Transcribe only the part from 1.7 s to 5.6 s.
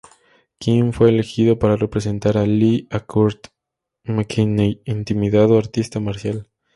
representar a Lee a Kurt McKinney intimidado